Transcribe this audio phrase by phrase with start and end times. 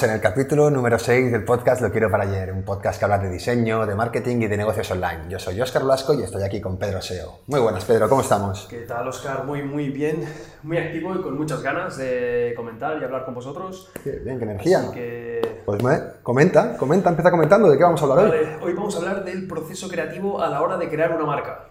[0.00, 3.04] Estamos en el capítulo número 6 del podcast Lo Quiero para Ayer, un podcast que
[3.04, 5.24] habla de diseño, de marketing y de negocios online.
[5.28, 7.40] Yo soy Óscar Blasco y estoy aquí con Pedro Seo.
[7.48, 8.66] Muy buenas, Pedro, ¿cómo estamos?
[8.70, 9.44] ¿Qué tal, Óscar?
[9.44, 10.24] Muy, muy bien,
[10.62, 13.90] muy activo y con muchas ganas de comentar y hablar con vosotros.
[14.02, 14.78] Qué bien, qué energía.
[14.78, 15.62] Así que...
[15.66, 18.48] Pues me, comenta, comenta, empieza comentando de qué vamos a hablar hoy.
[18.62, 21.69] Hoy vamos a hablar del proceso creativo a la hora de crear una marca.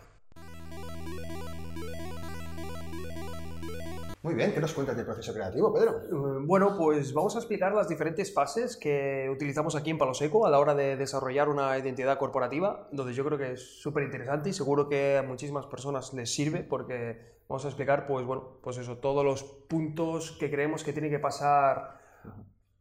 [4.30, 6.02] Muy bien, ¿qué nos cuentas del proceso creativo, Pedro?
[6.04, 10.46] Eh, Bueno, pues vamos a explicar las diferentes fases que utilizamos aquí en Palo Seco
[10.46, 14.50] a la hora de desarrollar una identidad corporativa, donde yo creo que es súper interesante
[14.50, 18.78] y seguro que a muchísimas personas les sirve porque vamos a explicar, pues bueno, pues
[18.78, 21.98] eso, todos los puntos que creemos que tiene que pasar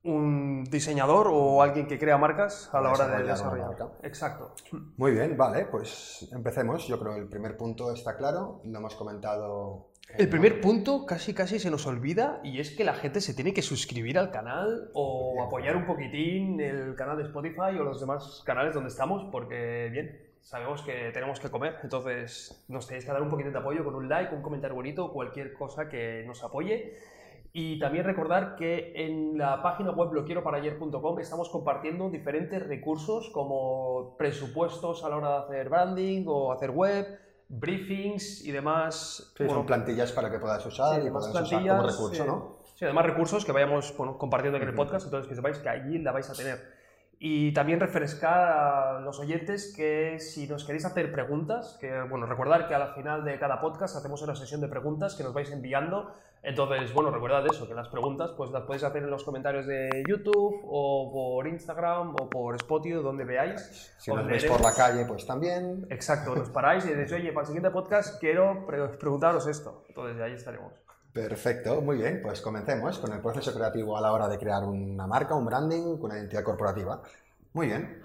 [0.04, 3.74] un diseñador o alguien que crea marcas a la hora de Desarrollar.
[4.02, 4.52] Exacto.
[4.98, 6.86] Muy bien, vale, pues empecemos.
[6.86, 9.88] Yo creo que el primer punto está claro, lo hemos comentado.
[10.16, 13.52] El primer punto casi casi se nos olvida y es que la gente se tiene
[13.52, 18.42] que suscribir al canal o apoyar un poquitín el canal de Spotify o los demás
[18.46, 23.20] canales donde estamos porque, bien, sabemos que tenemos que comer, entonces nos tenéis que dar
[23.20, 26.94] un poquito de apoyo con un like, un comentario bonito, cualquier cosa que nos apoye.
[27.52, 35.04] Y también recordar que en la página web loquieroparayer.com estamos compartiendo diferentes recursos como presupuestos
[35.04, 37.06] a la hora de hacer branding o hacer web,
[37.48, 39.32] briefings y demás.
[39.36, 42.26] Sí, bueno, son plantillas para que puedas usar Sí, y puedas usar como recurso, eh,
[42.26, 42.58] ¿no?
[42.74, 45.68] Sí, además recursos que vayamos bueno, compartiendo aquí en el podcast, entonces que sepáis que
[45.68, 46.78] allí la vais a tener.
[47.20, 48.38] Y también refrescar
[48.96, 53.24] a los oyentes que si nos queréis hacer preguntas, que bueno, recordar que al final
[53.24, 56.14] de cada podcast hacemos una sesión de preguntas que nos vais enviando.
[56.44, 60.04] Entonces, bueno, recordad eso, que las preguntas pues las podéis hacer en los comentarios de
[60.06, 63.92] YouTube o por Instagram o por Spotify, donde veáis.
[63.98, 65.88] Si Os nos veis por la calle, pues también.
[65.90, 69.82] Exacto, nos paráis y decís, oye, para el siguiente podcast quiero pre- preguntaros esto.
[69.88, 70.72] Entonces, ahí estaremos.
[71.12, 75.06] Perfecto, muy bien, pues comencemos con el proceso creativo a la hora de crear una
[75.06, 77.02] marca, un branding, una identidad corporativa.
[77.54, 78.02] Muy bien,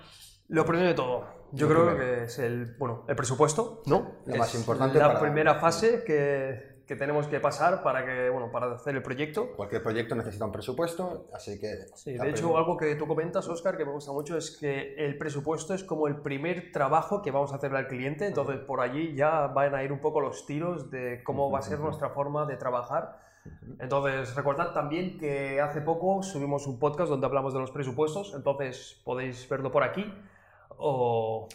[0.49, 2.15] Lo primero de todo, yo Lo creo primero.
[2.17, 4.15] que es el, bueno, el presupuesto, ¿no?
[4.25, 8.29] Lo Es más importante La para- primera fase que, que tenemos que pasar para, que,
[8.29, 9.53] bueno, para hacer el proyecto.
[9.55, 11.88] cualquier proyecto necesita un presupuesto, así que...
[11.95, 15.17] Sí, de hecho, algo que tú comentas, Oscar, que me gusta mucho, es que el
[15.17, 19.16] presupuesto es como el primer trabajo que vamos a hacerle al cliente, entonces por allí
[19.16, 22.45] ya van a ir un poco los tiros de cómo va a ser nuestra forma
[22.45, 23.19] de trabajar.
[23.79, 29.01] Entonces, recordad también que hace poco subimos un podcast donde hablamos de los presupuestos, entonces
[29.03, 30.05] podéis verlo por aquí
[30.78, 31.47] o,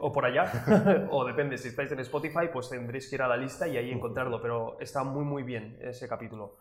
[0.00, 3.28] O por o allá, o depende, si estáis en Spotify, pues tendréis que ir a
[3.28, 6.56] la lista y ahí encontrarlo, pero está muy muy bien ese capítulo.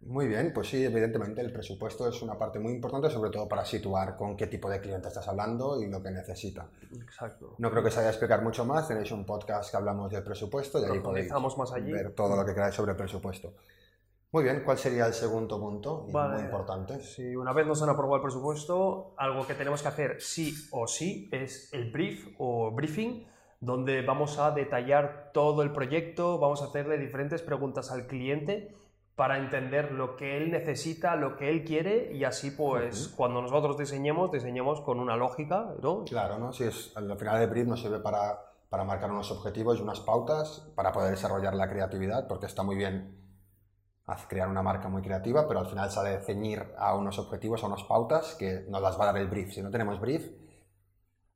[0.00, 3.64] Muy bien, pues sí, evidentemente el presupuesto es una parte muy importante, sobre todo para
[3.64, 6.68] situar con qué tipo de cliente estás hablando y lo que necesita.
[7.02, 7.54] Exacto.
[7.58, 10.78] No creo que se haya explicar mucho más, tenéis un podcast que hablamos del presupuesto
[10.78, 11.90] y ahí podéis Profundizamos más allí.
[11.90, 13.54] ver todo lo que queráis sobre el presupuesto.
[14.36, 16.08] Muy bien, ¿cuál sería el segundo punto?
[16.12, 16.34] Vale.
[16.34, 17.00] Muy importante.
[17.00, 20.86] Si una vez nos han aprobado el presupuesto, algo que tenemos que hacer sí o
[20.86, 23.26] sí es el brief o briefing,
[23.60, 28.76] donde vamos a detallar todo el proyecto, vamos a hacerle diferentes preguntas al cliente
[29.14, 33.78] para entender lo que él necesita, lo que él quiere y así pues cuando nosotros
[33.78, 36.04] diseñemos, diseñemos con una lógica, ¿no?
[36.04, 36.52] Claro, ¿no?
[36.52, 40.00] Si es, al final de brief nos sirve para, para marcar unos objetivos y unas
[40.00, 43.24] pautas para poder desarrollar la creatividad, porque está muy bien
[44.28, 47.66] crear una marca muy creativa, pero al final sale de ceñir a unos objetivos, a
[47.66, 49.52] unas pautas que nos las va a dar el brief.
[49.52, 50.30] Si no tenemos brief,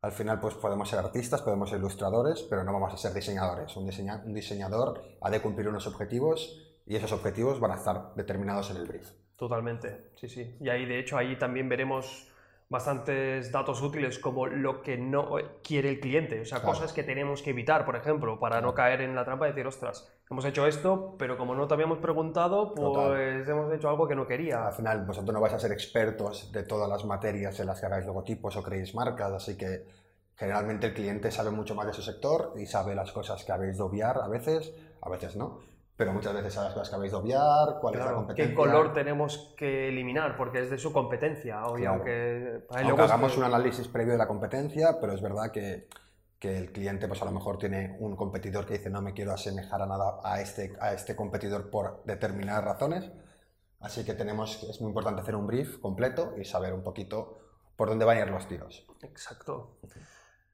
[0.02, 3.76] al final pues podemos ser artistas, podemos ser ilustradores, pero no vamos a ser diseñadores.
[3.76, 8.14] Un, diseña- un diseñador ha de cumplir unos objetivos y esos objetivos van a estar
[8.14, 9.10] determinados en el brief.
[9.36, 10.56] Totalmente, sí, sí.
[10.60, 12.29] Y ahí, de hecho, ahí también veremos
[12.70, 15.28] bastantes datos útiles como lo que no
[15.62, 16.74] quiere el cliente, o sea, Claro.
[16.74, 19.66] cosas que tenemos que evitar, por ejemplo, para no caer en la trampa de decir,
[19.66, 23.48] ostras, hemos hecho esto, pero como no te habíamos preguntado, pues Total.
[23.48, 24.68] hemos hecho algo que no quería.
[24.68, 27.86] Al final, vosotros no vais a ser expertos de todas las materias en las que
[27.86, 29.84] hagáis logotipos o creéis marcas, así que
[30.36, 33.78] generalmente el cliente sabe mucho más de su sector y sabe las cosas que habéis
[33.78, 35.58] de obviar a veces, a veces no,
[36.00, 38.48] pero muchas veces sabe las que habéis de obviar, cuál es la Claro, competencia.
[38.48, 40.34] ¿Qué color tenemos que eliminar?
[40.34, 41.62] Porque es de su competencia.
[41.66, 41.96] o- y Claro.
[41.96, 45.88] aunque, hagamos que- un análisis previo de la competencia, pero es verdad que,
[46.38, 49.32] que el cliente pues a lo mejor tiene un competidor que dice no me quiero
[49.34, 53.10] asemejar a nada a este, a este competidor por determinadas razones.
[53.80, 57.40] Así que tenemos, es muy importante hacer un brief completo y saber un poquito
[57.76, 58.86] por dónde van a ir los tiros.
[59.02, 59.76] Exacto.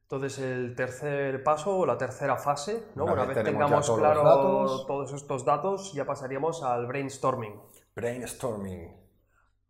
[0.08, 3.04] Entonces, el tercer paso, o la tercera fase, ¿no?
[3.04, 4.86] Una Una, vez tengamos claro datos.
[4.86, 7.60] todos estos datos, ya pasaríamos al brainstorming.
[7.96, 8.94] Brainstorming.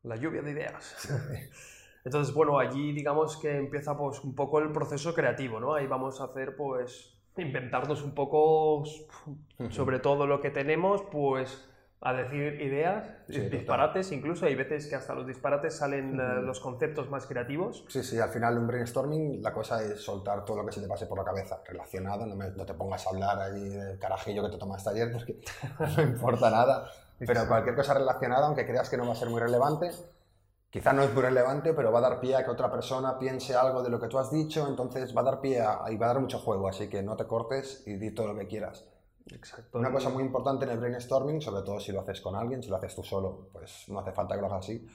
[0.02, 1.08] La lluvia de ideas.
[2.04, 5.74] Entonces, bueno, allí digamos que empieza pues un poco el proceso creativo, ¿no?
[5.74, 8.84] Ahí vamos a hacer pues inventarnos un poco
[9.70, 11.66] sobre todo lo que tenemos, pues
[12.00, 13.50] a decir ideas, Sí, total.
[13.50, 17.84] disparates, incluso hay veces que hasta los disparates salen eh, los conceptos más creativos.
[17.88, 20.80] Sí, sí, al final de un brainstorming la cosa es soltar todo lo que se
[20.80, 23.98] te pase por la cabeza, relacionado, no, me- no te pongas a hablar ahí del
[23.98, 25.40] carajillo que te tomaste ayer porque
[25.96, 26.88] no importa nada,
[27.18, 29.90] pero cualquier cosa relacionada, aunque creas que no va a ser muy relevante,
[30.70, 33.54] quizá no es muy relevante, pero va a dar pie a que otra persona piense
[33.54, 36.06] algo de lo que tú has dicho, entonces va a dar pie a, y va
[36.06, 38.84] a dar mucho juego, así que no te cortes y di todo lo que quieras.
[39.32, 39.78] Exacto.
[39.78, 42.68] Una cosa muy importante en el brainstorming, sobre todo si lo haces con alguien, si
[42.70, 44.86] lo haces tú solo, pues no hace falta que lo hagas así,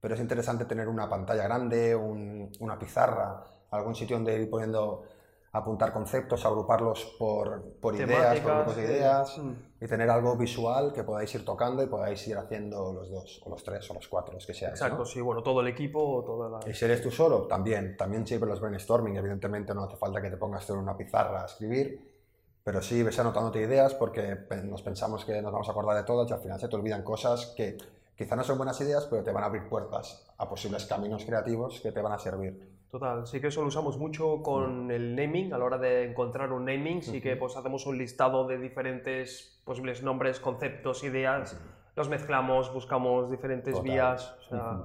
[0.00, 5.04] pero es interesante tener una pantalla grande, un- una pizarra, algún sitio donde ir poniendo,
[5.52, 9.52] apuntar conceptos, agruparlos por, por ideas, por grupos de ideas, Mm.
[9.80, 13.50] y tener algo visual que podáis ir tocando y podáis ir haciendo los dos, o
[13.50, 14.72] los tres, o los cuatro, los que sean.
[14.72, 16.70] Exacto, sí, bueno, todo el equipo, toda la...
[16.70, 20.28] Y si eres tú solo, también, también sirven los brainstorming, evidentemente no hace falta que
[20.30, 22.17] te pongas tú en una pizarra a escribir,
[22.64, 26.30] pero sí ves anotándote ideas porque nos pensamos que nos vamos a acordar de todas
[26.30, 27.78] y al final se te olvidan cosas que
[28.16, 31.80] quizá no son buenas ideas, pero te van a abrir puertas a posibles caminos creativos
[31.80, 32.78] que te van a servir.
[32.90, 36.52] Total, sí que eso lo usamos mucho con el naming, a la hora de encontrar
[36.52, 41.60] un naming, sí que pues hacemos un listado de diferentes posibles nombres, conceptos, ideas,
[41.94, 43.90] los mezclamos, buscamos diferentes Total.
[43.90, 44.34] vías.
[44.40, 44.80] o sea,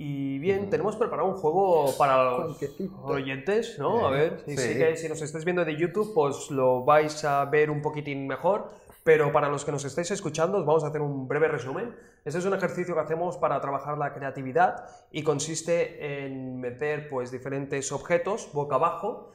[0.00, 2.56] Y bien, tenemos preparado un juego para los
[3.02, 4.06] oyentes, ¿no?
[4.06, 4.62] A Sí, ver, sí, sí.
[4.72, 8.28] sí que si nos estáis viendo de YouTube, pues lo vais a ver un poquitín
[8.28, 8.68] mejor,
[9.02, 11.96] pero para los que nos estáis escuchando, os vamos a hacer un breve resumen.
[12.24, 17.32] Este es un ejercicio que hacemos para trabajar la creatividad y consiste en meter pues
[17.32, 19.32] diferentes objetos boca abajo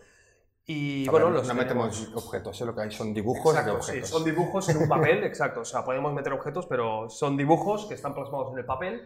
[0.65, 2.65] y A bueno, ver, los no tenemos- metemos objetos, ¿eh?
[2.65, 4.09] lo que hay son dibujos de Exacto, sí, objetos.
[4.11, 5.59] son dibujos en un papel, exacto.
[5.59, 9.03] O sea, podemos meter objetos, pero son dibujos que están plasmados en el papel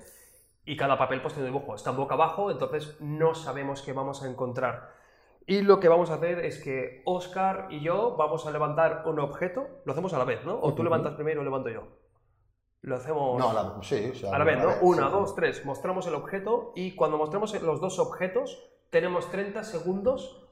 [0.67, 1.73] y cada papel pues tiene un dibujo.
[1.75, 4.91] Está boca abajo, entonces no sabemos qué vamos a encontrar.
[5.47, 9.17] Y lo que vamos a hacer es que Oscar y yo vamos a levantar un
[9.19, 10.59] objeto, lo hacemos a la vez, ¿no?
[10.61, 11.83] O tú levantas primero o levanto yo.
[12.81, 14.73] Lo hacemos No, la- sí, sea, a la vez, ¿no?
[14.81, 15.11] Una, sí.
[15.11, 15.65] dos, tres.
[15.65, 20.47] Mostramos el objeto y cuando mostremos los dos objetos tenemos 30 segundos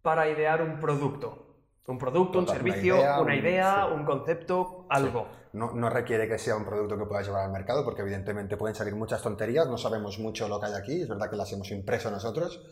[0.00, 1.42] para idear un producto.
[1.88, 3.94] Un producto, un una servicio, idea, una un- idea, sí.
[3.94, 5.26] un concepto, algo.
[5.56, 8.94] No, requiere que sea un producto que puedas llevar al mercado, porque evidentemente pueden salir
[8.94, 12.10] muchas tonterías, no sabemos mucho lo que hay aquí, es verdad que las hemos impreso
[12.10, 12.62] nosotros,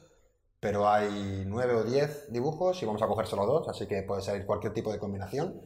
[0.60, 4.20] pero hay nueve o diez dibujos y vamos a coger solo dos, así que puede
[4.20, 5.62] salir cualquier tipo de combinación.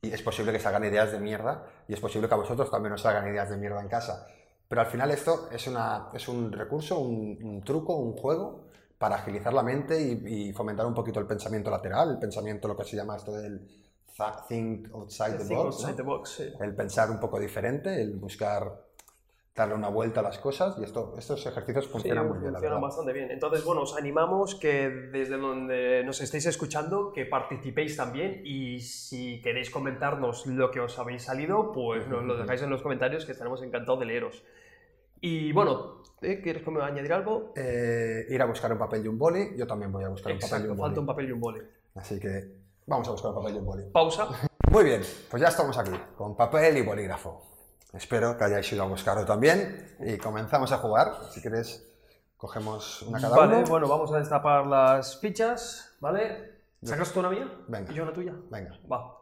[0.00, 2.92] Y es posible que salgan ideas de mierda, y es posible que a vosotros también
[2.92, 4.26] os salgan ideas de mierda en casa.
[4.68, 8.68] Pero al final esto es, una, es un recurso, un, truco, un juego
[8.98, 12.76] para agilizar la mente y, y fomentar un poquito el pensamiento lateral, el pensamiento, lo
[12.76, 13.81] que se llama esto del
[14.48, 15.96] think outside the Think box, outside ¿no?
[15.96, 16.44] the box, sí.
[16.60, 18.82] el pensar un poco diferente, el buscar
[19.54, 22.80] darle una vuelta a las cosas y esto, estos ejercicios Sí, funcionan muy bien, funcionan
[22.80, 23.30] bastante bien.
[23.30, 29.42] Entonces, bueno, os animamos que desde donde nos estéis escuchando, que participéis también y si
[29.42, 33.32] queréis comentarnos lo que os habéis salido, pues nos lo dejáis en los comentarios que
[33.32, 34.42] estaremos encantados de leeros.
[35.20, 36.40] Y bueno, ¿eh?
[36.42, 37.52] ¿quieres como añadir algo?
[37.54, 40.38] Eh, ir a buscar un papel y un boli, yo también voy a buscar un
[40.38, 41.14] papel y Exacto, un falta un boli.
[41.14, 41.60] papel y un boli.
[41.94, 43.84] Así que vamos a buscar un papel y un boli.
[43.92, 44.28] Pausa.
[44.70, 47.42] Muy bien, pues ya estamos aquí, con papel y bolígrafo.
[47.92, 51.12] Espero que hayáis ido a buscarlo también y comenzamos a jugar.
[51.30, 51.86] Si quieres,
[52.38, 53.66] cogemos una cada Vale, uno.
[53.66, 56.62] bueno, vamos a destapar las fichas, ¿vale?
[56.82, 57.52] ¿Sacas tú una mía?
[57.68, 57.92] Venga.
[57.92, 58.32] ¿Y yo una tuya?
[58.50, 59.18] Venga, Va.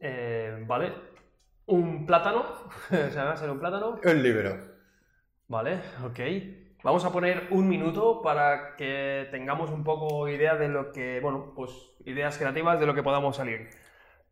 [0.00, 0.92] Eh, vale.
[1.66, 2.40] Un plátano.
[2.90, 4.00] o sea, va a ser un plátano.
[4.02, 4.58] el libro.
[5.48, 6.18] Vale, ok.
[6.84, 11.54] Vamos a poner un minuto para que tengamos un poco idea de lo que, bueno,
[11.56, 11.70] pues
[12.04, 13.70] ideas creativas de lo que podamos salir.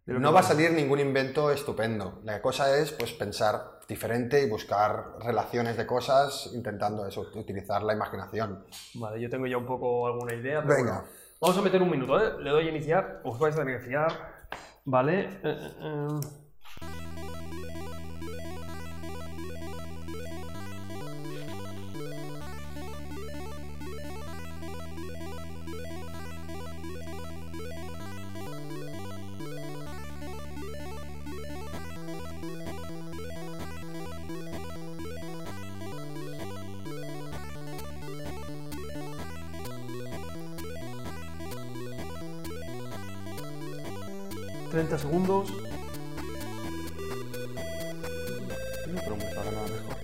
[0.04, 2.20] De lo No que va a salir ningún invento estupendo.
[2.24, 7.94] La cosa es pues pensar diferente y buscar relaciones de cosas intentando eso, utilizar la
[7.94, 8.66] imaginación.
[8.96, 10.62] Vale, yo tengo ya un poco alguna idea.
[10.62, 10.92] pero Venga.
[10.98, 11.08] bueno.
[11.40, 12.34] Vamos a meter un minuto, ¿eh?
[12.38, 13.22] Le doy a iniciar.
[13.24, 14.12] Os vais a fiar.
[14.84, 15.20] Vale.
[15.42, 16.20] eh, eh,
[45.02, 45.50] segundos.
[48.86, 49.96] No, pero me está ganando mejor.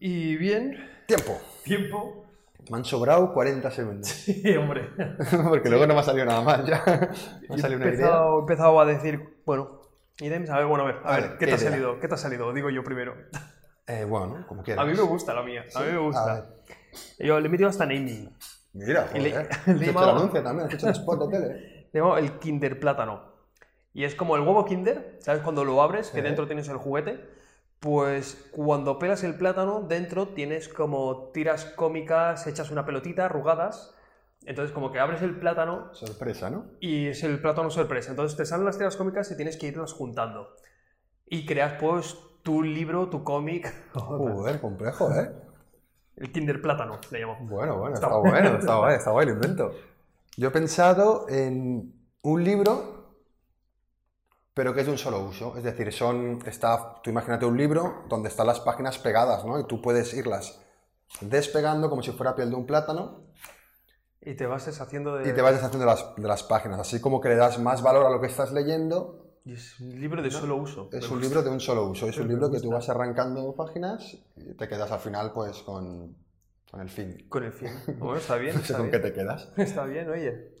[0.00, 0.78] Y bien.
[1.06, 1.40] Tiempo.
[1.64, 2.27] Tiempo.
[2.70, 4.08] Me han sobrado 40 segundos.
[4.24, 4.88] Sí, hombre.
[5.48, 6.82] Porque luego no me ha salido nada más ya.
[7.48, 7.94] Me ha He salido una idea.
[8.06, 9.80] empezado, he empezado a decir, bueno,
[10.20, 11.70] ideas, a ver, bueno, a ver, a A ver, ver, ¿qué ¿qué te ha idea?
[11.70, 12.00] salido?
[12.00, 12.52] ¿Qué te ha salido?
[12.52, 13.14] Digo yo primero.
[13.86, 14.84] Eh, bueno, como quieras.
[14.84, 16.46] A mí me gusta la mía, a mí me gusta.
[17.18, 18.30] Yo le he metido hasta naming.
[18.74, 19.48] Mira, Y le- joder.
[19.66, 21.88] le Has hecho el anuncio también, has hecho el spot de tele.
[21.92, 23.32] Le llamo el Kinder Plátano.
[23.94, 25.40] Y es como el huevo Kinder, ¿sabes?
[25.42, 26.22] Cuando lo abres, que Sí.
[26.22, 27.18] dentro tienes el juguete.
[27.80, 33.94] Pues cuando pelas el plátano, dentro tienes como tiras cómicas, echas una pelotita, arrugadas.
[34.46, 36.66] Entonces, como que abres el plátano Sorpresa, ¿no?
[36.80, 38.10] y es el plátano sorpresa.
[38.10, 40.48] Entonces te salen las tiras cómicas y tienes que irlas juntando.
[41.26, 43.72] Y creas, pues, tu libro, tu cómic.
[43.92, 45.30] Joder, complejo, ¿eh?
[46.16, 47.36] El Kinder Plátano, le llamo.
[47.42, 49.70] Bueno, bueno, Está está, bueno, está guay, está guay el invento.
[50.36, 52.97] Yo he pensado en un libro,
[54.58, 55.56] pero que es de un solo uso.
[55.56, 59.56] Es decir, son, está, tú imagínate un libro donde están las páginas pegadas, ¿no?
[59.60, 60.60] Y tú puedes irlas
[61.20, 63.28] despegando como si fuera piel de un plátano
[64.20, 65.30] Y te vas deshaciendo de...
[65.30, 66.80] y te vas deshaciendo de las, de las páginas.
[66.80, 69.36] Así como que le das más valor a lo que estás leyendo.
[69.44, 70.88] Y es un libro de solo uso.
[70.92, 72.08] Es un libro de un solo uso.
[72.08, 75.58] Es un Me libro que tú vas arrancando páginas y te quedas al final pues
[75.62, 76.16] con,
[76.68, 77.26] con el fin.
[77.28, 77.70] Con el fin.
[78.00, 79.00] Bueno, está bien, No sé está con bien.
[79.02, 79.50] qué te quedas.
[79.56, 80.58] Está bien, oye.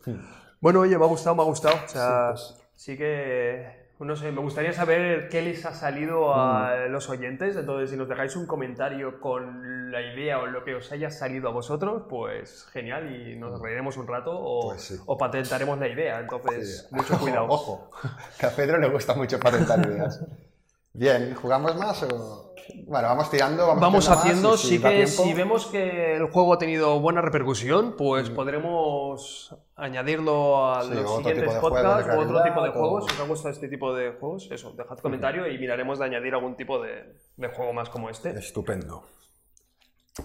[0.60, 1.74] Bueno, oye, me ha gustado, me ha gustado.
[1.84, 2.68] O sea, Sí, pues.
[2.74, 6.92] sí que, no sé, me gustaría saber qué les ha salido a Mm.
[6.92, 7.56] los oyentes.
[7.56, 11.48] Entonces, si nos dejáis un comentario con la idea o lo que os haya salido
[11.48, 14.94] a vosotros, pues genial y nos reiremos un rato o, Pues sí.
[15.06, 16.20] o patentaremos la idea.
[16.20, 16.94] Entonces, Sí.
[16.94, 17.46] mucho cuidado.
[17.48, 17.90] Ojo,
[18.38, 20.24] que a Pedro le gusta mucho patentar ideas.
[20.92, 22.47] Bien, ¿jugamos más o...?
[22.86, 26.54] Bueno, vamos tirando, vamos, Vamos haciendo, más si sí que si vemos que el juego
[26.54, 27.96] ha tenido buena repercusión, Mm.
[27.96, 33.04] pues podremos añadirlo a Sí, los siguientes podcasts o otro tipo de juegos.
[33.06, 36.34] Si os ha gustado este tipo de juegos, eso, dejad comentario y miraremos de añadir
[36.34, 38.30] algún tipo de, de juego más como este.
[38.38, 39.04] Estupendo.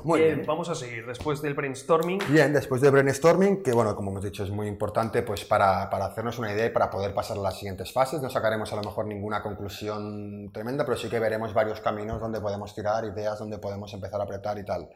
[0.04, 0.48] Muy Bien, bien.
[0.48, 1.06] vamos a seguir.
[1.06, 5.22] Después del brainstorming, Bien, después de brainstorming, que bueno, como hemos dicho, es muy importante
[5.22, 8.22] pues para, para hacernos una idea y para poder pasar a las siguientes fases.
[8.22, 12.42] No sacaremos a lo mejor ninguna conclusión tremenda, pero sí que veremos varios caminos donde
[12.42, 14.90] podemos tirar, ideas donde podemos empezar a apretar y tal.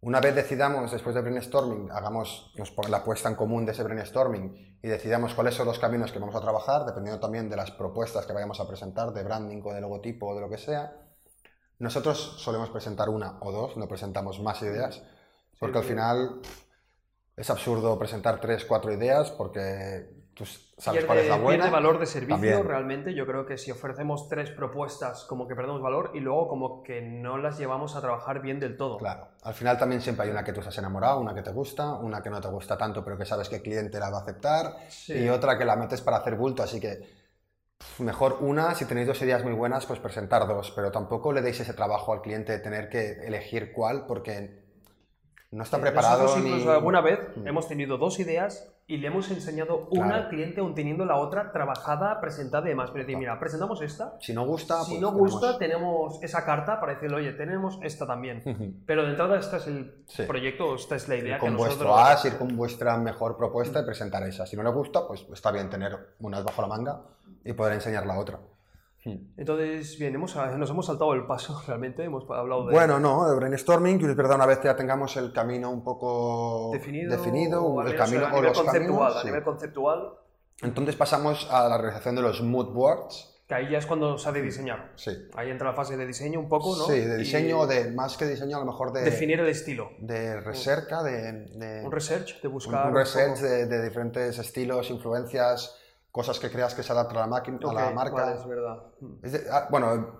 [0.00, 4.78] Una vez decidamos, después de brainstorming, hagamos nos la puesta en común de ese brainstorming
[4.82, 8.26] y decidamos cuáles son los caminos que vamos a trabajar, dependiendo también de las propuestas
[8.26, 11.03] que vayamos a presentar, de branding o de logotipo o de lo que sea.
[11.78, 15.02] Nosotros solemos presentar una o dos, no presentamos más ideas,
[15.58, 16.62] porque al final pff,
[17.36, 21.62] es absurdo presentar tres, cuatro ideas porque tú sabes cuál es pierde, la buena.
[21.64, 22.64] pierde valor de servicio También.
[22.64, 23.14] realmente.
[23.14, 27.00] Yo creo que si ofrecemos tres propuestas, como que perdemos valor y luego como que
[27.02, 28.96] no las llevamos a trabajar bien del todo.
[28.98, 31.92] Claro, al final también siempre hay una que tú estás enamorado, una que te gusta,
[31.94, 34.22] una que no te gusta tanto pero que sabes que el cliente la va a
[34.22, 35.14] aceptar Sí.
[35.14, 37.23] y otra que la metes para hacer bulto, así que
[37.98, 41.60] mejor una, si tenéis dos ideas muy buenas, pues presentar dos, pero tampoco le deis
[41.60, 44.63] ese trabajo al cliente de tener que elegir cuál porque
[45.54, 46.50] no está preparado Nosotros ni...
[46.50, 47.46] incluso alguna vez Mm.
[47.46, 50.22] hemos tenido dos ideas y le hemos enseñado una Claro.
[50.24, 52.90] al cliente aún teniendo la otra trabajada, presentada y demás.
[52.90, 54.14] Pero decir, mira, presentamos esta.
[54.20, 57.78] Si no gusta, Si pues no tenemos- gusta, tenemos esa carta para decirle, oye, tenemos
[57.82, 58.82] esta también.
[58.86, 60.24] Pero de entrada, este es el Sí.
[60.24, 62.10] proyecto, esta es la idea Ir con que vuestro nosotros...
[62.18, 64.44] as, ir con vuestra mejor propuesta y presentar esa.
[64.44, 67.00] Si no le gusta, pues está bien tener unas bajo la manga
[67.44, 68.38] y poder enseñar la otra.
[69.04, 72.72] Entonces, bien, hemos, nos hemos saltado el paso realmente, hemos hablado de...
[72.72, 75.84] Bueno, no, de brainstorming, que es verdad, una vez que ya tengamos el camino un
[75.84, 79.26] poco definido, o al el camino a o los conceptual, caminos, a sí.
[79.26, 80.14] nivel conceptual,
[80.62, 83.42] Entonces pasamos a la realización de los mood boards.
[83.46, 84.92] que ahí ya es cuando se ha de diseñar.
[84.96, 85.10] Sí.
[85.34, 86.84] Ahí entra la fase de diseño un poco, ¿no?
[86.86, 89.90] Sí, de diseño, o de más que diseño, a lo mejor de, Definir el estilo.
[89.98, 92.84] de recerca, de, de- Un research, de un- buscar...
[92.86, 95.78] un un research poco- de, de diferentes estilos, influencias,
[96.14, 98.22] cosas que creas que se adaptan a la, máquina, a la marca.
[98.22, 98.78] vale, es verdad.
[99.20, 100.14] Es de- ah, bueno,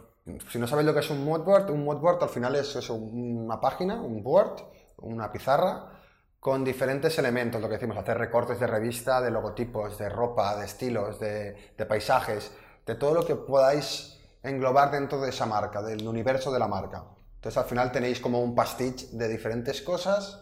[0.51, 3.61] si no sabéis lo que es un moodboard, un moodboard al final es eso, una
[3.61, 4.57] página, un board,
[5.03, 5.93] una pizarra
[6.41, 10.65] con diferentes elementos, lo que decimos, hacer recortes de revista, de logotipos, de ropa, de
[10.65, 12.51] estilos, de, de paisajes,
[12.85, 17.05] de todo lo que podáis englobar dentro de esa marca, del universo de la marca.
[17.37, 20.41] Entonces al final tenéis como un pastiche de diferentes cosas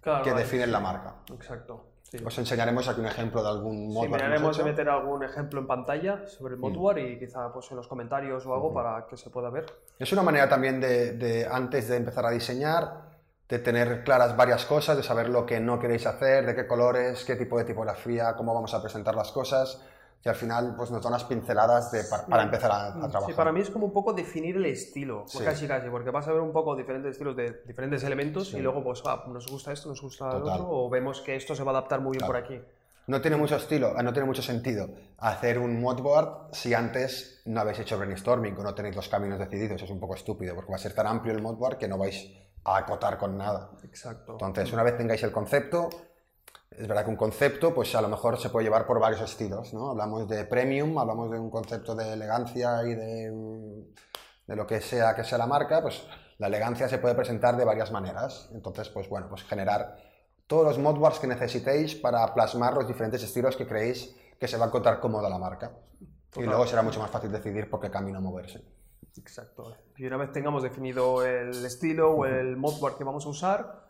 [0.00, 0.72] Claro, que definen sí.
[0.72, 1.14] la marca.
[1.32, 1.84] Exacto.
[2.10, 2.18] Sí.
[2.24, 5.60] Os enseñaremos aquí un ejemplo de algún Sí, que hemos miraremos de meter algún ejemplo
[5.60, 9.16] en pantalla sobre el Modware y quizá pues, en los comentarios o algo para que
[9.16, 9.66] se pueda ver.
[9.98, 13.08] Es una manera también de, de, antes de empezar a diseñar,
[13.48, 17.24] de tener claras varias cosas, de saber lo que no queréis hacer, de qué colores,
[17.24, 19.82] qué tipo de tipografía, cómo vamos a presentar las cosas.
[20.24, 23.22] Y al final pues, nos da unas pinceladas de, para, para empezar a, a trabajar.
[23.26, 25.38] Sí, para mí es como un poco definir el estilo, Sí.
[25.44, 28.56] casi casi, porque vas a ver un poco diferentes estilos de diferentes elementos Sí.
[28.58, 30.60] y luego pues ah, nos gusta esto, nos gusta el Total.
[30.60, 32.32] otro, o vemos que esto se va a adaptar muy bien Claro.
[32.32, 32.60] por aquí.
[33.06, 37.60] No tiene mucho estilo, eh, no tiene mucho sentido hacer un modboard si antes no
[37.60, 39.80] habéis hecho brainstorming o no tenéis los caminos decididos.
[39.80, 42.28] Es un poco estúpido porque va a ser tan amplio el modboard que no vais
[42.64, 43.70] a acotar con nada.
[43.82, 44.32] Exacto.
[44.32, 45.88] Entonces, una vez tengáis el concepto,
[46.70, 49.72] es verdad que un concepto, pues a lo mejor se puede llevar por varios estilos,
[49.74, 49.90] ¿no?
[49.90, 53.32] Hablamos de premium, hablamos de un concepto de elegancia y de,
[54.46, 56.06] de lo que sea que sea la marca, pues
[56.38, 58.48] la elegancia se puede presentar de varias maneras.
[58.52, 59.96] Entonces, pues bueno, pues generar
[60.46, 64.66] todos los modboards que necesitéis para plasmar los diferentes estilos que creéis que se va
[64.66, 65.72] a encontrar cómoda la marca.
[66.36, 68.62] Y luego será mucho más fácil decidir por qué camino moverse.
[69.18, 69.76] Exacto.
[69.96, 73.87] Y una vez tengamos definido el estilo o el modboard que vamos a usar,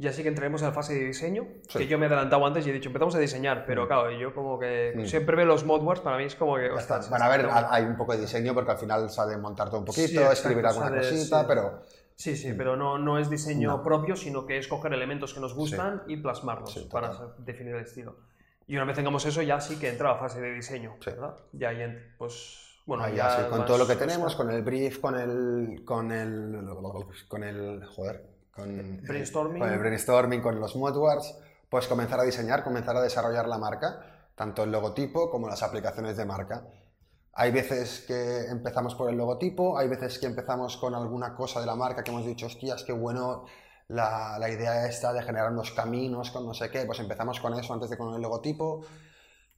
[0.00, 1.78] ya sí que entraremos en la fase de diseño, Sí.
[1.78, 4.34] que yo me he adelantado antes y he dicho, empezamos a diseñar, pero claro, yo
[4.34, 5.04] como que Mm.
[5.06, 6.70] siempre veo los modboards, para mí es como que...
[6.70, 9.80] Ostras, Van a ver, hay un poco de diseño porque al final sabe montar todo
[9.80, 11.44] un poquito, Sí, exacto, escribir alguna sale, cosita, sí.
[11.48, 11.82] pero
[12.16, 13.82] Sí, sí, pero no, no es diseño No.
[13.82, 18.16] propio, sino que es coger elementos que nos gustan y plasmarlos para definir el estilo.
[18.66, 20.96] Y una vez tengamos eso, ya sí que entra la fase de diseño.
[21.04, 21.34] ¿verdad?
[21.52, 21.78] Ya ahí,
[22.18, 25.82] pues, bueno, Ahí ya sí, con todo lo que tenemos, con el brief, con el.
[25.84, 26.58] con el.
[27.28, 27.84] con el.
[27.86, 28.22] joder.
[28.50, 29.60] Con Brainstorming.
[29.60, 31.34] Con el brainstorming, con los modwards,
[31.68, 36.16] pues comenzar a diseñar, comenzar a desarrollar la marca, tanto el logotipo como las aplicaciones
[36.16, 36.66] de marca.
[37.32, 41.66] Hay veces que empezamos por el logotipo, hay veces que empezamos con alguna cosa de
[41.66, 43.44] la marca que hemos dicho, hostias, qué bueno
[43.88, 47.58] la, la idea esta de generar unos caminos con no sé qué, pues empezamos con
[47.58, 48.84] eso antes de con el logotipo.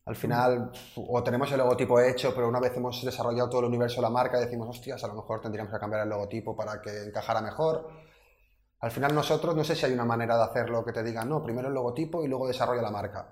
[0.05, 3.97] Al final, o tenemos el logotipo hecho, pero una vez hemos desarrollado todo el universo
[3.97, 7.05] de la marca, decimos, hostias, a lo mejor tendríamos que cambiar el logotipo para que
[7.05, 7.89] encajara mejor.
[8.83, 11.43] Al final nosotros, no sé si hay una manera de hacerlo que te diga, no,
[11.43, 13.29] primero el logotipo y luego desarrolla la marca.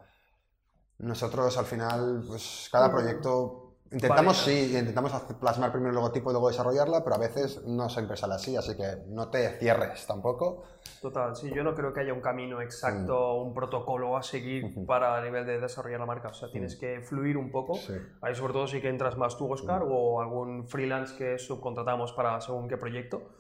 [0.99, 6.51] Nosotros al final, pues cada proyecto, intentamos sí, intentamos plasmar primero el logotipo y luego
[6.51, 10.63] desarrollarla, pero a veces no siempre sale así, así que no te cierres tampoco.
[11.03, 15.17] Total, sí, yo no creo que haya un camino exacto, un protocolo a seguir para
[15.17, 16.29] a nivel de desarrollar la marca.
[16.29, 17.75] O sea, tienes que fluir un poco.
[17.75, 17.95] Sí.
[18.21, 22.41] Ahí sobre todo sí que entras más tú, Oscar, o algún freelance que subcontratamos para
[22.41, 23.31] según qué proyecto.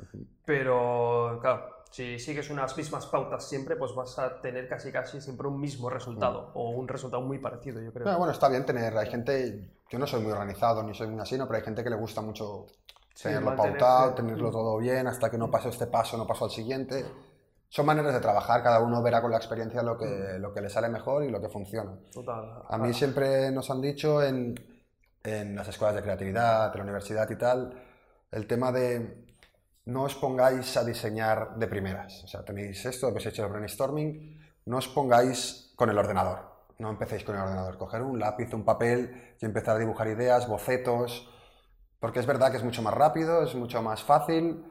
[0.44, 5.48] Pero, claro, si sigues unas mismas pautas siempre, pues vas a tener casi casi siempre
[5.48, 8.16] un mismo resultado, o un resultado muy parecido, yo creo.
[8.16, 11.36] Bueno, está bien tener, hay gente, yo no soy muy organizado ni soy muy así,
[11.36, 11.46] ¿no?
[11.46, 12.66] pero hay gente que le gusta mucho
[13.14, 16.50] Sí, tenerlo pautado, tenerlo todo bien, hasta que no paso este paso, no paso al
[16.50, 17.04] siguiente.
[17.68, 20.70] Son maneras de trabajar, cada uno verá con la experiencia lo que, lo que le
[20.70, 21.98] sale mejor y lo que funciona.
[22.12, 22.62] Total.
[22.68, 24.54] A mí siempre nos han dicho en,
[25.22, 27.74] en las escuelas de creatividad, de la universidad y tal,
[28.30, 29.29] el tema de
[29.86, 32.24] no os pongáis a diseñar de primeras.
[32.24, 36.50] O sea, tenéis esto, habéis hecho el brainstorming, no os pongáis con el ordenador.
[36.78, 37.76] No empecéis con el ordenador.
[37.76, 41.28] Coger un lápiz, un papel y empezar a dibujar ideas, bocetos,
[41.98, 44.64] porque es verdad que es mucho más rápido, es mucho más fácil.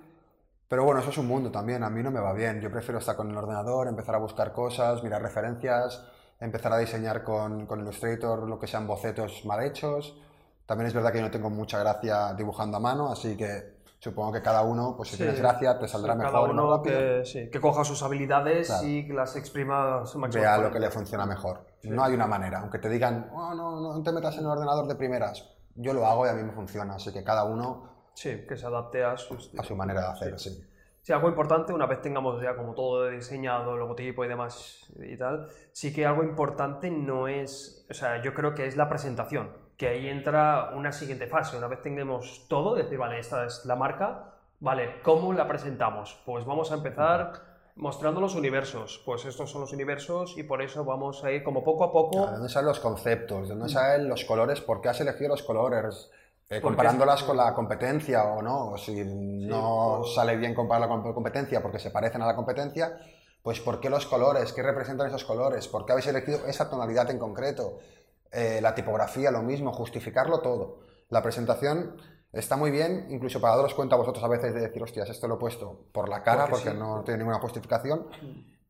[0.67, 2.61] Pero bueno, eso es un mundo también, a mí no me va bien.
[2.61, 6.03] Yo prefiero estar con el ordenador, empezar a buscar cosas, mirar referencias,
[6.39, 10.15] empezar a diseñar con, con Illustrator lo que sean bocetos mal hechos.
[10.65, 14.31] También es verdad que yo no tengo mucha gracia dibujando a mano, así que supongo
[14.33, 15.23] que cada uno, pues si Sí.
[15.23, 16.97] tienes gracia, te saldrá Cada mejor uno rápido.
[16.97, 18.87] que, sí, que coja sus habilidades Claro.
[18.87, 21.65] y las exprima Vea lo que le funciona mejor.
[21.83, 24.87] No hay una manera, aunque te digan, "Oh, no, no te metas en el ordenador
[24.87, 25.49] de primeras.
[25.75, 28.65] Yo lo hago y a mí me funciona, así que cada uno Sí, que se
[28.65, 29.51] adapte a sus...
[29.57, 30.65] a su manera de hacer, sí.
[31.01, 35.47] Sí, algo importante, una vez tengamos ya como todo diseñado, logotipo y demás y tal,
[35.71, 39.87] sí que algo importante no es, o sea, yo creo que es la presentación, que
[39.87, 44.33] ahí entra una siguiente fase, una vez tengamos todo, decir, vale, esta es la marca,
[44.59, 46.21] vale, ¿cómo la presentamos?
[46.25, 47.31] Pues vamos a empezar
[47.77, 51.63] mostrando los universos, pues estos son los universos y por eso vamos a ir como
[51.63, 52.25] poco a poco...
[52.25, 53.47] ¿De dónde salen los conceptos?
[53.47, 54.59] ¿De dónde salen los colores?
[54.59, 56.11] ¿Por qué has elegido los colores?
[56.49, 58.71] Eh, comparándolas con la competencia o no.
[58.71, 62.99] O si no sale bien compararla con la competencia porque se parecen a la competencia,
[63.41, 64.51] pues ¿por qué los colores?
[64.51, 65.69] ¿Qué representan esos colores?
[65.69, 67.79] ¿Por qué habéis elegido esa tonalidad en concreto?
[68.31, 70.81] Eh, la tipografía, lo mismo, justificarlo todo.
[71.09, 71.95] La presentación
[72.31, 75.27] está muy bien, incluso para daros cuenta a vosotros a veces de decir, hostias, esto
[75.27, 76.77] lo he puesto por la cara Porque porque sí.
[76.77, 78.07] no tiene ninguna justificación.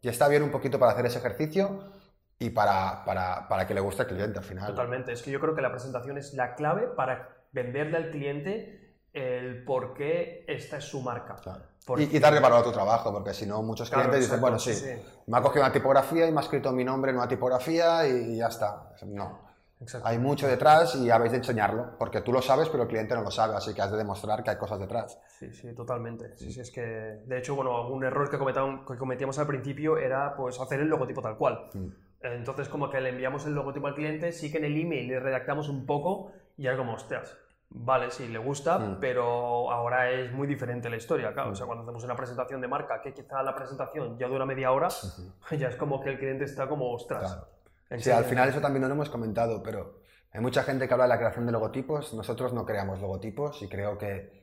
[0.01, 1.91] Y está bien un poquito para hacer ese ejercicio
[2.37, 4.67] y para, para, para que le guste al cliente al final.
[4.67, 8.95] Totalmente, es que yo creo que la presentación es la clave para venderle al cliente
[9.11, 11.35] el por qué esta es su marca.
[11.35, 11.63] Claro.
[11.85, 14.35] Porque- Y, y darle valor a tu trabajo, porque si no, muchos Claro, clientes dicen,
[14.39, 17.11] exacto, bueno, sí, sí, me ha cogido una tipografía y me ha escrito mi nombre
[17.11, 18.91] en una tipografía y ya está.
[19.07, 19.48] No.
[19.81, 20.07] Exacto.
[20.07, 23.21] Hay mucho detrás y habéis de enseñarlo, porque tú lo sabes, pero el cliente no
[23.21, 25.17] lo sabe, así que has de demostrar que hay cosas detrás.
[25.27, 26.35] Sí, sí, totalmente.
[26.35, 30.35] Sí, sí, es que, de hecho, bueno, algún error que, que cometíamos al principio era
[30.35, 31.69] pues hacer el logotipo tal cual.
[31.73, 31.87] Mm.
[32.21, 35.19] Entonces, como que le enviamos el logotipo al cliente, sí que en el email le
[35.21, 37.37] redactamos un poco y era como, hostias,
[37.69, 38.97] vale, sí, le gusta, Mm.
[38.99, 41.51] pero ahora es muy diferente la historia, claro.
[41.51, 44.73] O sea, cuando hacemos una presentación de marca, que quizá la presentación ya dura media
[44.73, 44.89] hora,
[45.57, 47.31] ya es como que el cliente está como, ostras.
[47.31, 47.58] Claro.
[47.89, 50.93] ¿En Sí, al final eso también no lo hemos comentado, pero hay mucha gente que
[50.93, 52.13] habla de la creación de logotipos.
[52.13, 54.39] Nosotros no creamos logotipos y creo que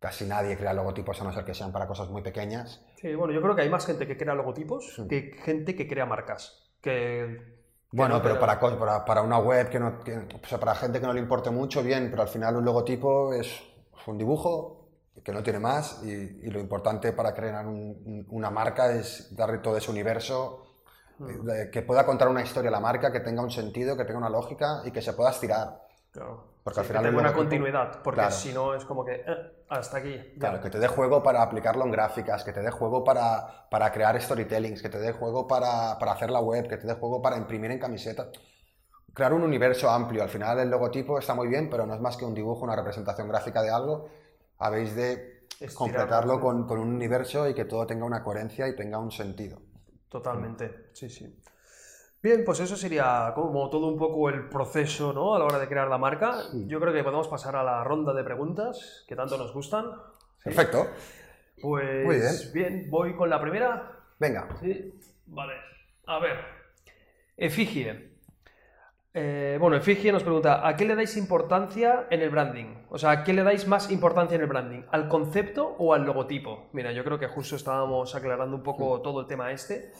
[0.00, 2.84] Casi nadie crea logotipos a no ser que sean para cosas muy pequeñas.
[3.00, 6.06] Sí, bueno, yo creo que hay más gente que crea logotipos que gente que crea
[6.06, 6.70] marcas.
[6.80, 7.58] Que,
[7.90, 9.98] bueno, no pero crea- para, para, para una web que no.
[10.04, 12.64] que- o sea, para gente que no le importe mucho, bien, pero al final un
[12.64, 13.60] logotipo es
[14.06, 14.88] un dibujo
[15.24, 19.34] que no tiene más y, y lo importante para crear un- un- una marca es
[19.34, 20.67] darle todo ese universo.
[21.72, 24.30] Que pueda contar una historia a la marca, que tenga un sentido, que tenga una
[24.30, 25.80] lógica y que se pueda estirar.
[26.10, 26.44] Claro.
[26.62, 28.30] Porque al Sí, final que tenga una continuidad, porque Claro.
[28.30, 30.16] si no es como que eh, hasta aquí.
[30.36, 30.38] ya.
[30.38, 33.90] Claro, que te dé juego para aplicarlo en gráficas, que te dé juego para, para
[33.92, 37.20] crear storytellings, que te dé juego para, para hacer la web, que te dé juego
[37.22, 38.28] para imprimir en camisetas.
[39.14, 40.22] Crear un universo amplio.
[40.22, 42.76] Al final el logotipo está muy bien, pero no es más que un dibujo, una
[42.76, 44.08] representación gráfica de algo.
[44.58, 48.76] Habéis de Estirarlo, completarlo con, con un universo y que todo tenga una coherencia y
[48.76, 49.60] tenga un sentido.
[50.08, 51.36] Totalmente, sí, sí.
[52.20, 55.34] Bien, pues eso sería como todo un poco el proceso, ¿no?
[55.34, 56.42] A la hora de crear la marca.
[56.66, 59.86] Yo creo que podemos pasar a la ronda de preguntas que tanto nos gustan.
[60.42, 60.88] Perfecto.
[61.60, 64.00] Pues Muy bien, voy con la primera.
[64.18, 64.48] Venga.
[64.60, 64.94] Sí,
[65.26, 65.54] vale.
[66.06, 66.38] A ver.
[67.36, 68.07] Efigie.
[69.14, 72.66] Eh, bueno, Efigie nos pregunta, ¿a qué le dais importancia en el branding?
[72.90, 74.82] O sea, ¿a qué le dais más importancia en el branding?
[74.90, 76.68] ¿Al concepto o al logotipo?
[76.72, 79.90] Mira, yo creo que justo estábamos aclarando un poco todo el tema este.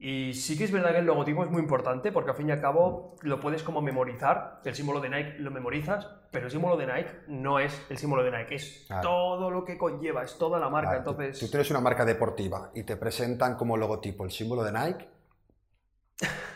[0.00, 2.52] Y sí que es verdad que el logotipo es muy importante porque al fin y
[2.52, 4.60] al cabo lo puedes como memorizar.
[4.64, 8.24] El símbolo de Nike lo memorizas, pero el símbolo de Nike no es el símbolo
[8.24, 9.02] de Nike, es Claro.
[9.08, 11.02] todo lo que conlleva, es toda la marca.
[11.04, 14.72] Tú- Entonces, Tú tienes una marca deportiva y te presentan como logotipo el símbolo de
[14.72, 15.08] Nike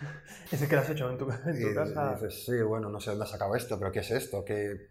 [0.52, 2.12] es el que lo has hecho en tu, en tu Y casa.
[2.14, 4.44] dices, sí, bueno, no sé dónde has sacado esto, pero ¿qué es esto?
[4.44, 4.88] Que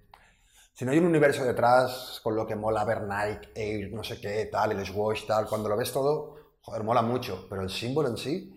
[0.74, 4.20] si no hay un universo detrás con lo que mola ver Nike, Air, no sé
[4.22, 8.10] qué, tal, el Swatch, tal, cuando lo ves todo, joder, mola mucho, pero el símbolo
[8.10, 8.54] en sí,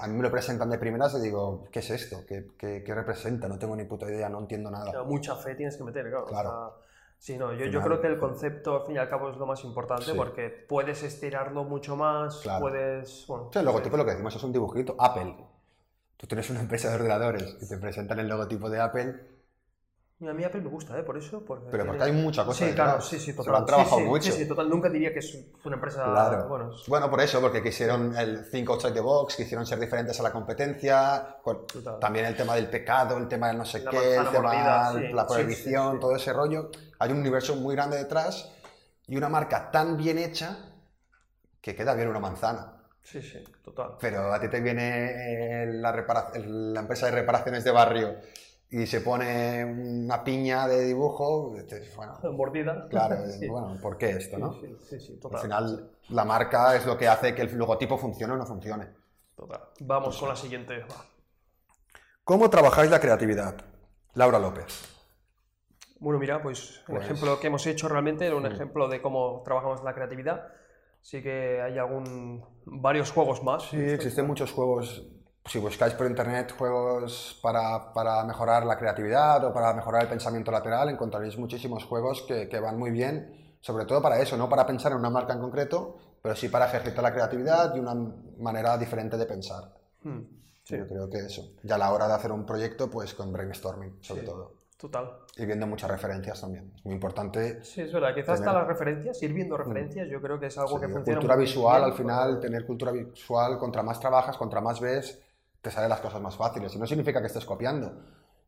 [0.00, 2.24] a mí me lo presentan de primeras y digo, ¿qué es esto?
[2.26, 3.48] ¿Qué, qué- qué representa?
[3.48, 4.90] No tengo ni puta idea, no entiendo nada.
[4.90, 6.24] Claro, mucha fe tienes que meter, claro.
[6.24, 6.50] o Claro.
[6.50, 6.76] sea,
[7.22, 9.46] sí, no, yo, yo creo que el concepto, al fin y al cabo, es lo
[9.46, 10.12] más importante Sí.
[10.16, 12.60] porque puedes estirarlo mucho más, Claro.
[12.62, 13.24] puedes...
[13.28, 15.36] Bueno, O sea, el logotipo lo que decimos es un dibujito, Apple.
[16.16, 19.20] Tú tienes una empresa de ordenadores y te presentan el logotipo de Apple,
[20.28, 21.02] A mí Apple me gusta, ¿eh?
[21.02, 21.42] Por eso.
[21.44, 22.86] Porque pero tiene- porque hay mucha cosa Sí, detrás.
[22.88, 23.54] claro, sí, sí, Se lo total.
[23.56, 24.32] han trabajado sí, sí, mucho.
[24.32, 24.68] Sí, sí, total.
[24.70, 26.04] Nunca diría que es una empresa...
[26.04, 26.48] Claro.
[26.48, 30.18] Bueno, es- Bueno, por eso, porque quisieron el think outside the box, quisieron ser diferentes
[30.20, 31.98] a la competencia, Total.
[31.98, 34.92] también el tema del pecado, el tema del no sé La qué, el tema mordida,
[34.94, 36.70] sí, la prohibición, todo ese rollo.
[36.98, 38.50] Hay un universo muy grande detrás
[39.08, 40.56] y una marca tan bien hecha
[41.60, 42.74] que queda bien una manzana.
[43.02, 43.96] sí, sí, total.
[44.00, 45.92] Pero a ti te viene eh, la,
[46.36, 48.16] la empresa de reparaciones de barrio
[48.72, 51.50] y se pone una piña de dibujo,
[51.94, 52.88] bueno, Mordida.
[52.88, 53.46] claro, Sí.
[53.46, 54.54] bueno, ¿por qué esto, no?
[54.54, 58.32] Sí, sí, sí, Al final, la marca es lo que hace que el logotipo funcione
[58.32, 58.88] o no funcione.
[59.36, 59.60] total.
[59.80, 60.78] Vamos con la siguiente.
[60.80, 61.04] va.
[62.24, 63.56] ¿Cómo trabajáis la creatividad?
[64.14, 64.88] Laura López.
[65.98, 68.52] Bueno, mira, pues el Pues- ejemplo que hemos hecho realmente era un Mm.
[68.52, 70.48] ejemplo de cómo trabajamos la creatividad.
[71.00, 73.64] Sí que hay algún varios juegos más.
[73.64, 75.04] Sí, existen muchos juegos.
[75.44, 80.52] Si buscáis por internet juegos para, para mejorar la creatividad o para mejorar el pensamiento
[80.52, 84.64] lateral, encontraréis muchísimos juegos que, que van muy bien, sobre todo para eso, no para
[84.66, 87.94] pensar en una marca en concreto, pero sí para ejercitar la creatividad y una
[88.38, 89.74] manera diferente de pensar.
[90.04, 90.20] Hmm,
[90.62, 91.42] sí, Yo creo que eso.
[91.64, 94.26] Y a la hora de hacer un proyecto, pues con brainstorming, sobre Sí.
[94.26, 94.62] todo.
[94.78, 95.12] total.
[95.36, 96.72] Y viendo muchas referencias también.
[96.76, 98.12] Es muy importante Sí, es verdad.
[98.16, 100.88] Quizás hasta Tener- las referencias, ir viendo referencias, yo creo que es algo Sí, que
[100.88, 104.80] funciona cultura muy visual, bien, al final, tener cultura visual, contra más trabajas, contra más
[104.80, 105.21] ves,
[105.62, 106.74] te salen las cosas más fáciles.
[106.74, 107.92] Y no significa que estés copiando,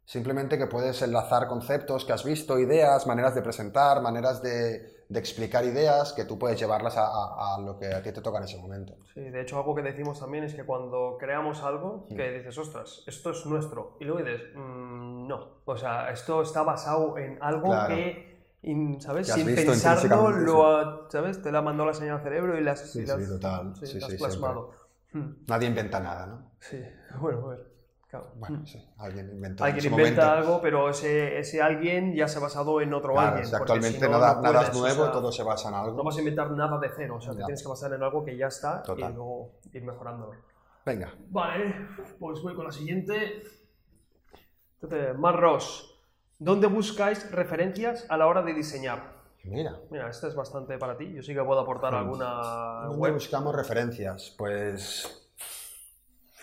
[0.05, 5.18] simplemente que puedes enlazar conceptos que has visto, ideas, maneras de presentar, maneras de, de
[5.18, 8.38] explicar ideas que tú puedes llevarlas a, a- a lo que a ti te toca
[8.38, 8.94] en ese momento.
[9.14, 12.16] Sí, de hecho, algo que decimos también es que cuando creamos algo, Mm.
[12.16, 16.62] que dices, ostras, esto es nuestro, y luego dices, "Mm, no, o sea, esto está
[16.62, 17.94] basado en algo Claro.
[17.94, 19.31] que, in- ¿sabes?
[19.31, 21.40] Has Sin pensarlo, lo ha- ¿sabes?
[21.40, 23.74] Te la mandó la señal al cerebro y Sí, sí, total.
[23.77, 24.72] sí, las sí, plasmado.
[25.12, 26.50] Mm, Nadie inventa nada, ¿no?
[26.68, 26.83] Sí,
[27.20, 27.66] bueno, a ver,
[28.09, 28.33] claro.
[28.37, 28.66] Bueno, Mm.
[28.66, 30.38] sí, alguien inventó en Alguien su inventa momento.
[30.48, 33.50] algo, pero ese, ese alguien ya se ha basado en otro Claro, alguien.
[33.50, 35.74] porque actualmente si no, nada, no nada es o nuevo, sea, todo se basa en
[35.74, 35.96] algo.
[35.96, 38.24] No vas a inventar nada de cero, o sea, te tienes que basar en algo
[38.24, 39.11] que ya está Total.
[39.11, 40.33] y luego ir mejorándolo.
[40.87, 41.74] Venga, Vale,
[42.18, 43.42] pues voy con la siguiente.
[44.83, 45.98] Entonces, Mar Ross,
[46.38, 49.14] ¿dónde buscáis referencias a la hora de diseñar?
[49.44, 49.79] mira.
[49.90, 51.12] Mira, esta es bastante para ti.
[51.12, 51.96] Yo sí que puedo aportar Hmm.
[51.96, 53.12] alguna ¿Dónde web.
[53.14, 54.35] buscamos referencias?
[54.38, 55.23] Pues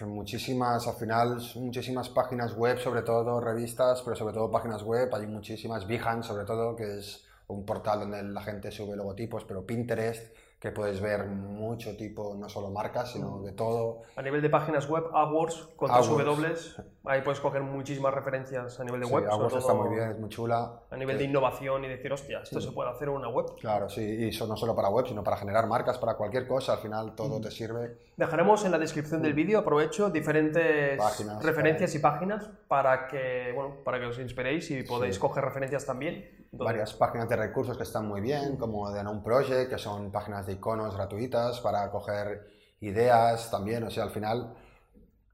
[0.06, 5.14] muchísimas, al final, muchísimas páginas web, sobre todo revistas, pero sobre todo páginas web.
[5.14, 9.66] Hay muchísimas, Behance sobre todo, que es un portal donde la gente sube logotipos, pero
[9.66, 14.04] Pinterest que puedes ver mucho tipo, no solo marcas, sino de todo.
[14.16, 16.76] A nivel de páginas web, AdWords con AdWords.
[16.78, 19.30] W, ahí puedes coger muchísimas referencias a nivel de Sí, web.
[19.30, 20.82] sobre está muy bien, es muy chula.
[20.90, 23.56] A nivel de innovación y decir, hostia, esto se puede hacer en una web.
[23.60, 26.74] Claro, sí, y eso no solo para web, sino para generar marcas, para cualquier cosa,
[26.74, 27.98] al final todo te sirve.
[28.18, 33.78] Dejaremos en la descripción del vídeo, aprovecho, diferentes Páginas, referencias y páginas para que, bueno,
[33.84, 36.16] para que os inspiréis y podéis coger referencias también.
[36.52, 40.12] Entonces, Varias páginas de recursos que están muy bien, como de un Project, que son
[40.12, 42.46] páginas de iconos gratuitas para coger
[42.82, 44.54] ideas también, o sea, al final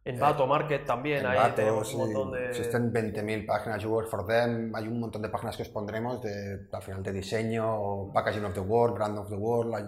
[0.08, 2.48] En Bato Market también, Bato, sí, un montón de...
[2.48, 6.22] Existen 20.000 páginas, You Work for Them, hay un montón de páginas que os pondremos
[6.22, 9.84] de, al final de diseño, Packaging of the World, Brand of the World, hay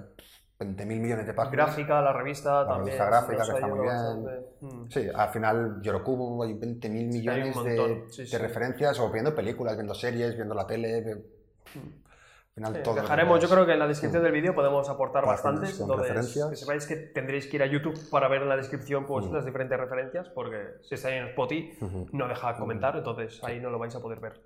[0.60, 1.68] 20.000 millones de páginas.
[1.68, 2.98] Gráfica, la revista también.
[2.98, 3.94] revista gráfica, que está muy bien.
[3.94, 4.32] bastante.
[4.60, 4.90] Mm.
[4.90, 10.36] Sí, al final Yorokubo hay 20.000 millones de, sí, referencias, o viendo películas, viendo series,
[10.36, 12.09] viendo la tele, al
[12.56, 12.96] final Sí, todo.
[12.96, 15.80] dejaremos, yo creo que en la descripción del vídeo podemos aportar Páginas bastantes.
[15.80, 19.26] Entonces, que sepáis que tendréis que ir a YouTube para ver en la descripción pues,
[19.26, 19.34] Mm.
[19.34, 21.78] las diferentes referencias, porque si estáis en Spotify
[22.12, 24.42] no deja comentar, entonces ahí no lo vais a poder ver.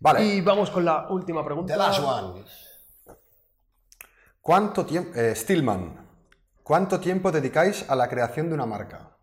[0.00, 1.72] Vale, Y vamos con la última pregunta.
[1.72, 2.44] the last one.
[4.40, 6.06] ¿Cuánto tiempo, Stillman,
[6.62, 9.16] cuánto tiempo dedicáis a la creación de una marca?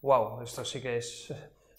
[0.00, 1.32] Wow, esto sí que es.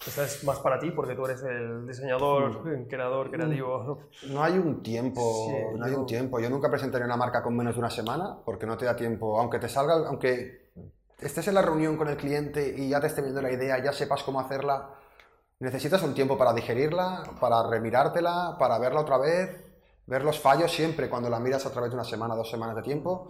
[0.06, 2.84] Esta es más para ti porque tú eres el diseñador, Mm.
[2.88, 4.00] creador, creativo.
[4.28, 6.38] No hay un tiempo, Sí, no hay un tiempo.
[6.40, 9.38] Yo nunca presentaría una marca con menos de una semana porque no te da tiempo,
[9.40, 10.70] aunque te salga, aunque
[11.18, 13.92] estés en la reunión con el cliente y ya te esté viendo la idea, ya
[13.92, 14.90] sepas cómo hacerla,
[15.60, 19.64] necesitas un tiempo para digerirla, para remirártela, para verla otra vez,
[20.06, 22.82] ver los fallos siempre cuando la miras a través de una semana, dos semanas de
[22.82, 23.28] tiempo.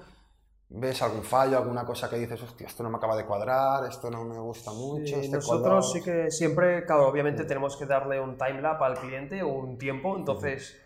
[0.68, 4.10] Ves algún fallo, alguna cosa que dices, hostia, esto no me acaba de cuadrar, esto
[4.10, 5.06] no me gusta mucho.
[5.06, 5.82] Sí, este nosotros cuadrado".
[5.82, 10.16] sí que siempre, claro, obviamente tenemos que darle un timelap al cliente o un tiempo,
[10.16, 10.80] entonces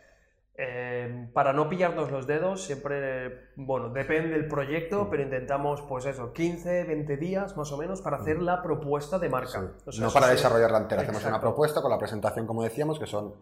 [0.61, 6.33] eh, para no pillarnos los dedos, siempre, bueno, depende del proyecto, pero intentamos, pues eso,
[6.33, 9.61] 15, 20 días más o menos para hacer la propuesta de marca.
[9.61, 9.83] Sí.
[9.87, 12.99] O sea, no para sí- desarrollarla entera, hacemos una propuesta con la presentación, como decíamos,
[12.99, 13.35] que son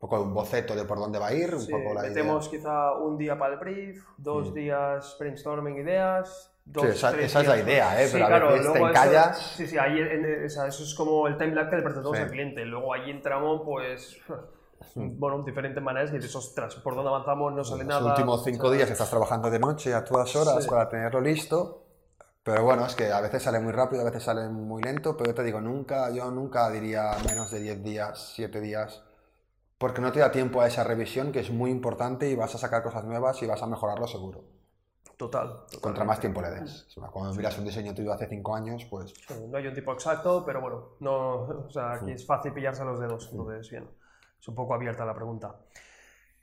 [0.00, 2.48] un poco un boceto de por dónde va a ir, un Sí, poco la metemos
[2.48, 6.50] quizá un día para el brief, dos días brainstorming ideas.
[6.64, 8.06] Dos, Sí, esa- esa es la idea, ¿eh?
[8.06, 9.52] Sí, Pero a claro, veces te luego eso- encallas.
[9.56, 12.30] sí, sí, ahí en- o sea, eso es como el timeline que le presentamos al
[12.30, 12.64] cliente.
[12.64, 14.16] Luego ahí entramos, pues,
[14.94, 17.52] bueno, diferentes maneras y dices, ostras, ¿por dónde avanzamos?
[17.52, 18.10] No sale Los nada.
[18.12, 21.84] últimos cinco o sea, días estás trabajando de noche a todas horas para tenerlo listo.
[22.42, 25.30] Pero bueno, es que a veces sale muy rápido, a veces sale muy lento, pero
[25.30, 29.02] yo te digo, nunca, yo nunca diría menos de 10 días, 7 días,
[29.80, 32.58] porque no te da tiempo a esa revisión que es muy importante y vas a
[32.58, 34.44] sacar cosas nuevas y vas a mejorarlo seguro.
[35.16, 35.64] Total.
[35.80, 36.86] Contra más tiempo le des.
[37.10, 39.14] Cuando miras un diseño tuyo hace 5 años, pues
[39.48, 43.00] No hay un tipo exacto, pero bueno, no, o sea, aquí es fácil pillarse los
[43.00, 43.88] dedos, entonces bien,
[44.38, 45.56] es un poco abierta la pregunta.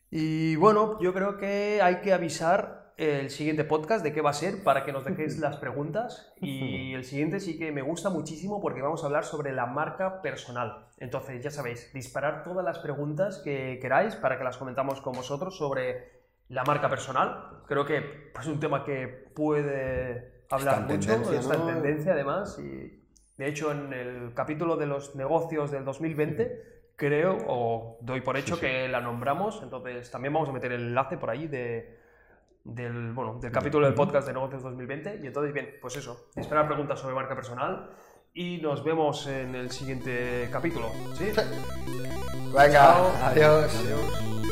[0.09, 4.33] Y bueno, yo creo que hay que avisar el siguiente podcast de qué va a
[4.33, 8.59] ser para que nos dejéis las preguntas y el siguiente sí que me gusta muchísimo
[8.59, 10.87] porque vamos a hablar sobre la marca personal.
[10.97, 15.55] Entonces, ya sabéis, disparar todas las preguntas que queráis para que las comentamos con vosotros
[15.55, 16.09] sobre
[16.49, 17.61] la marca personal.
[17.67, 22.57] Creo que es un tema que puede hablar Está mucho, tendencia, está en tendencia además
[22.57, 23.03] y
[23.37, 28.55] de hecho en el capítulo de los negocios del 2020 creo o doy por hecho
[28.55, 28.61] sí.
[28.61, 31.96] que la nombramos, entonces también vamos a meter el enlace por ahí de,
[32.67, 36.67] del, bueno, del capítulo del podcast de negocios 2020 y entonces bien, pues eso, esperar
[36.67, 37.89] preguntas sobre marca personal
[38.33, 40.91] y nos vemos en el siguiente capítulo.
[41.17, 41.25] ¿sí?
[42.53, 43.11] venga, Chao.
[43.23, 43.73] adiós.
[43.75, 44.46] Adiós.